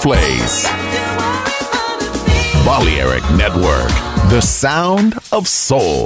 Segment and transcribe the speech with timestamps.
[0.00, 0.64] Place.
[2.64, 3.88] Balearic Network,
[4.30, 6.04] the sound of soul.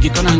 [0.00, 0.39] Boogie con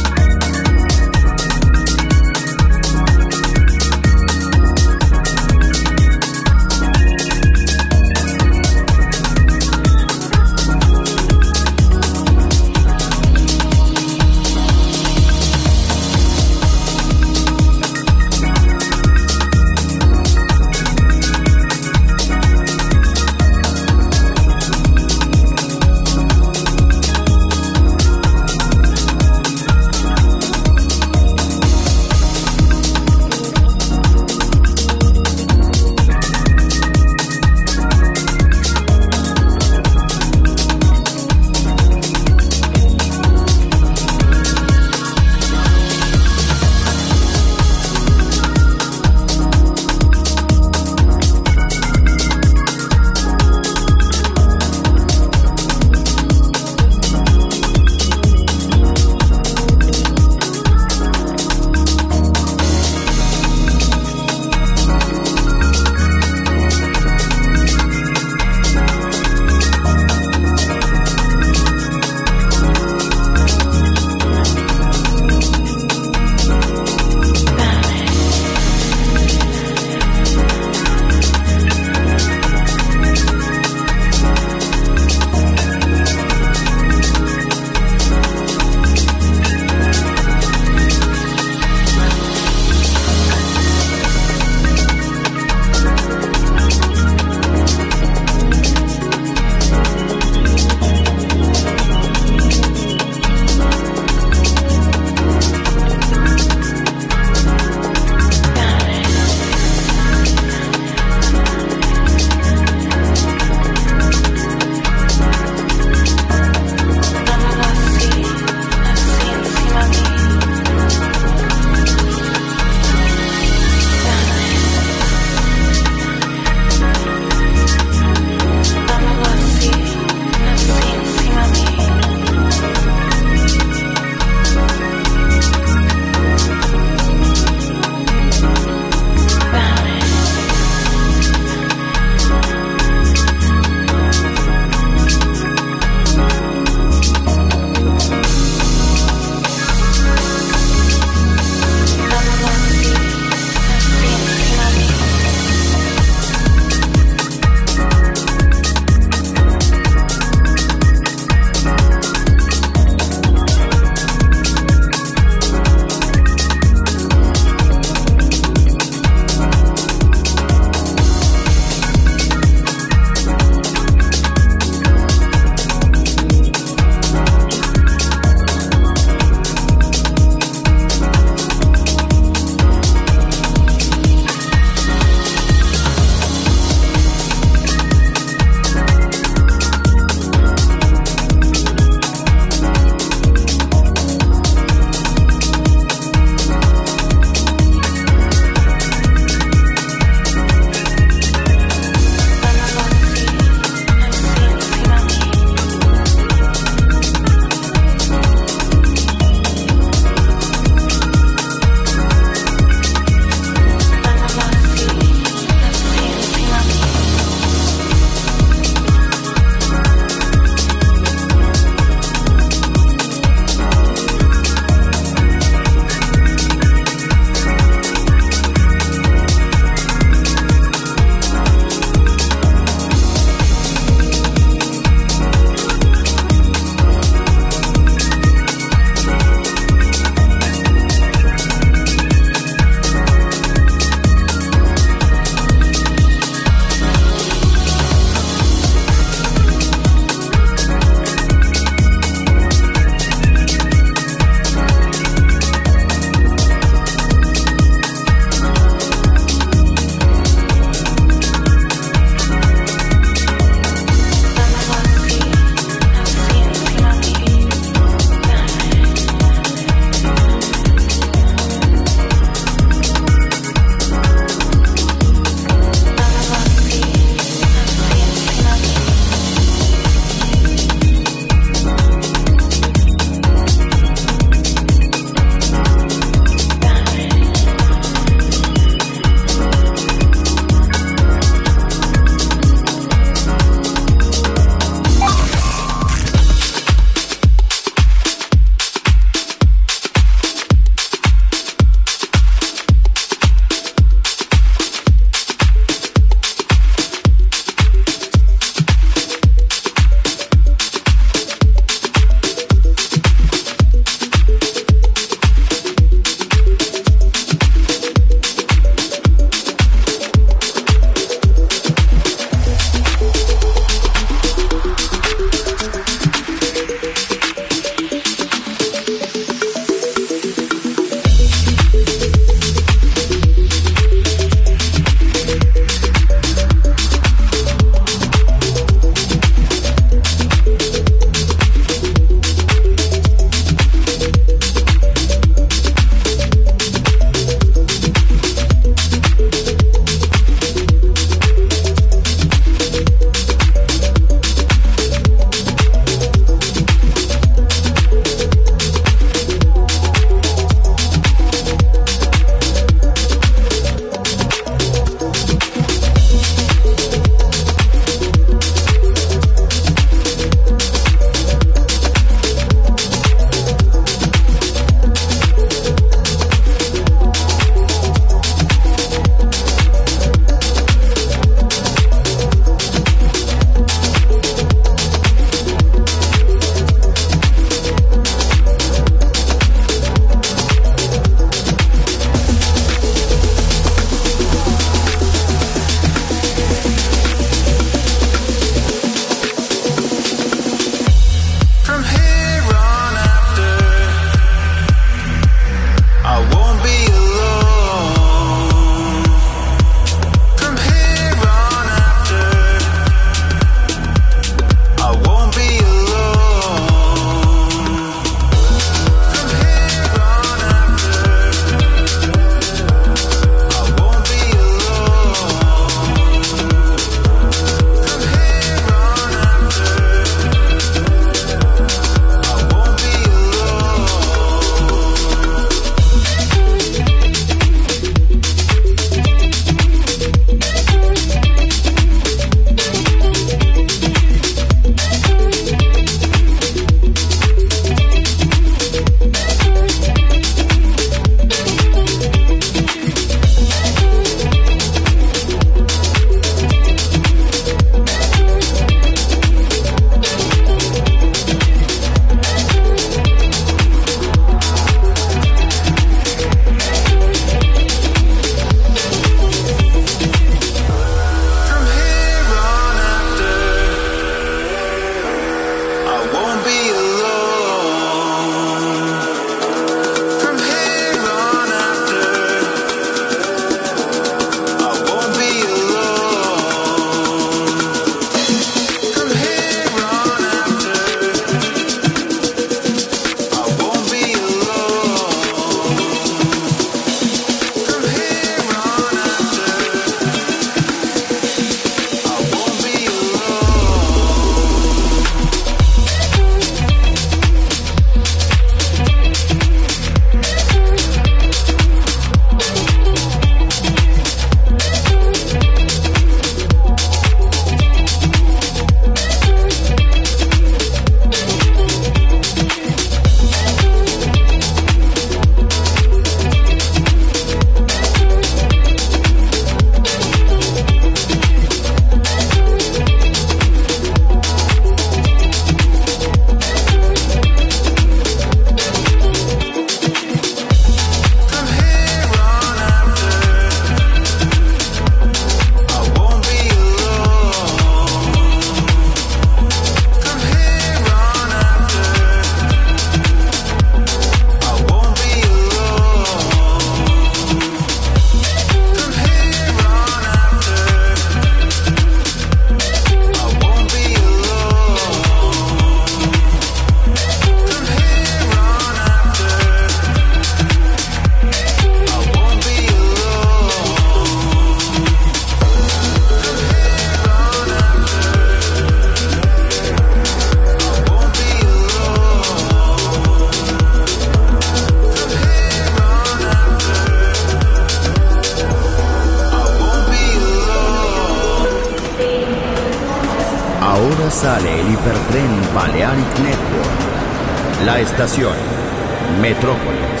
[599.20, 600.00] Metrópolis.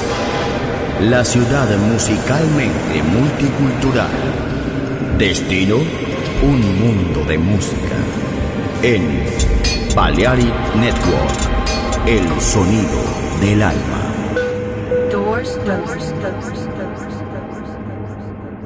[1.02, 4.08] La ciudad musicalmente multicultural.
[5.18, 5.76] Destino,
[6.40, 7.96] un mundo de música.
[8.82, 9.22] En
[9.94, 13.02] Balearic Network, el sonido
[13.42, 14.00] del alma.
[15.10, 16.69] Doors closed.